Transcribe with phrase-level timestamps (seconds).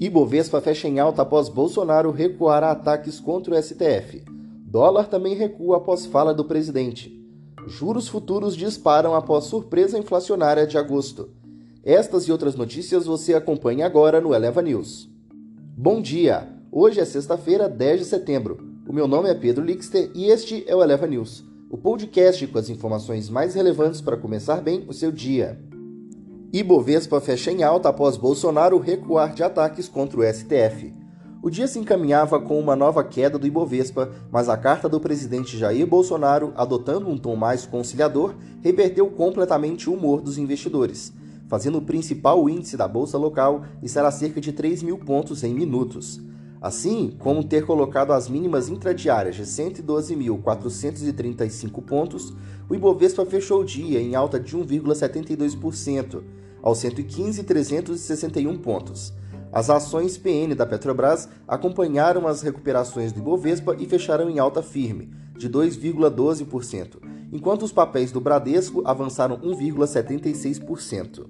[0.00, 4.22] Ibovespa fecha em alta após Bolsonaro recuar a ataques contra o STF.
[4.64, 7.20] Dólar também recua após fala do presidente.
[7.66, 11.30] Juros futuros disparam após surpresa inflacionária de agosto.
[11.82, 15.10] Estas e outras notícias você acompanha agora no Eleva News.
[15.76, 16.46] Bom dia!
[16.70, 18.58] Hoje é sexta-feira, 10 de setembro.
[18.86, 22.58] O meu nome é Pedro Lixter e este é o Eleva News, o podcast com
[22.58, 25.58] as informações mais relevantes para começar bem o seu dia.
[26.50, 30.94] Ibovespa fecha em alta após Bolsonaro recuar de ataques contra o STF.
[31.42, 35.58] O dia se encaminhava com uma nova queda do Ibovespa, mas a carta do presidente
[35.58, 41.12] Jair Bolsonaro, adotando um tom mais conciliador, reverteu completamente o humor dos investidores,
[41.48, 45.52] fazendo o principal índice da bolsa local estar a cerca de 3 mil pontos em
[45.52, 46.18] minutos.
[46.60, 52.34] Assim como ter colocado as mínimas intradiárias de 112.435 pontos,
[52.68, 56.20] o Ibovespa fechou o dia em alta de 1,72%,
[56.60, 59.12] aos 115.361 pontos.
[59.52, 65.10] As ações PN da Petrobras acompanharam as recuperações do Ibovespa e fecharam em alta firme,
[65.38, 66.98] de 2,12%,
[67.32, 71.26] enquanto os papéis do Bradesco avançaram 1,76%.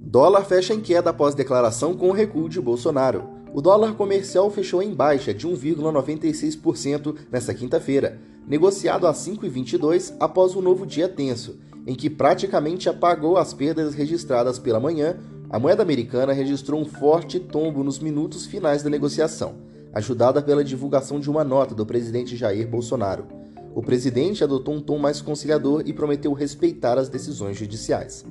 [0.00, 3.35] Dólar fecha em queda após declaração com o recuo de Bolsonaro.
[3.56, 10.60] O dólar comercial fechou em baixa de 1,96% nesta quinta-feira, negociado a 5,22 após um
[10.60, 15.16] novo dia tenso, em que praticamente apagou as perdas registradas pela manhã.
[15.48, 19.54] A moeda americana registrou um forte tombo nos minutos finais da negociação,
[19.94, 23.26] ajudada pela divulgação de uma nota do presidente Jair Bolsonaro.
[23.74, 28.22] O presidente adotou um tom mais conciliador e prometeu respeitar as decisões judiciais.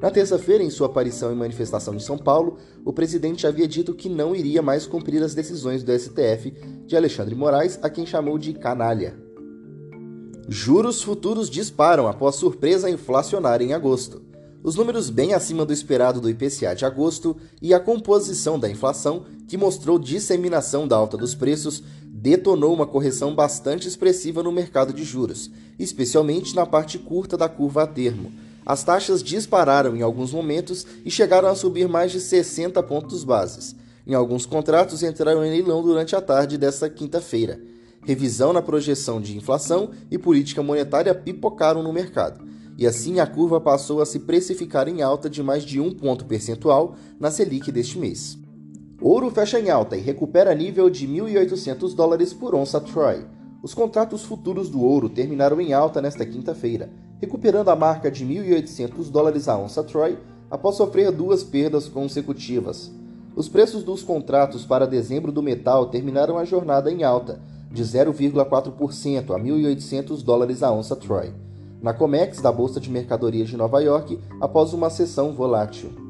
[0.00, 4.08] Na terça-feira, em sua aparição em manifestação em São Paulo, o presidente havia dito que
[4.08, 6.52] não iria mais cumprir as decisões do STF
[6.86, 9.18] de Alexandre Moraes, a quem chamou de canalha.
[10.48, 14.22] Juros futuros disparam após surpresa inflacionária em agosto.
[14.62, 19.24] Os números bem acima do esperado do IPCA de agosto e a composição da inflação,
[19.48, 25.02] que mostrou disseminação da alta dos preços, detonou uma correção bastante expressiva no mercado de
[25.02, 28.30] juros, especialmente na parte curta da curva a termo
[28.68, 33.74] as taxas dispararam em alguns momentos e chegaram a subir mais de 60 pontos bases.
[34.06, 37.58] Em alguns contratos entraram em leilão durante a tarde desta quinta-feira.
[38.02, 42.46] Revisão na projeção de inflação e política monetária pipocaram no mercado,
[42.76, 46.26] e assim a curva passou a se precificar em alta de mais de um ponto
[46.26, 48.36] percentual na Selic deste mês.
[49.00, 53.24] Ouro fecha em alta e recupera nível de 1.800 dólares por onça Troy.
[53.62, 56.90] Os contratos futuros do ouro terminaram em alta nesta quinta-feira,
[57.20, 60.18] recuperando a marca de 1.800 dólares a onça Troy
[60.50, 62.90] após sofrer duas perdas consecutivas.
[63.36, 67.40] Os preços dos contratos para dezembro do metal terminaram a jornada em alta,
[67.70, 71.32] de 0,4% a 1.800 dólares a onça Troy,
[71.82, 76.07] na COMEX da Bolsa de Mercadorias de Nova York após uma sessão volátil.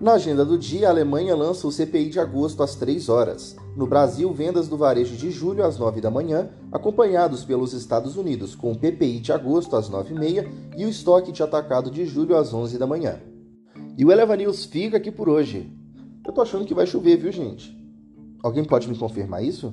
[0.00, 3.54] Na agenda do dia, a Alemanha lança o CPI de agosto às 3 horas.
[3.76, 8.54] No Brasil, vendas do varejo de julho às 9 da manhã, acompanhados pelos Estados Unidos,
[8.54, 12.54] com o PPI de agosto às 9h30 e o estoque de atacado de julho às
[12.54, 13.20] 11 da manhã.
[13.98, 15.70] E o Eleva News fica aqui por hoje.
[16.26, 17.78] Eu tô achando que vai chover, viu, gente?
[18.42, 19.70] Alguém pode me confirmar isso?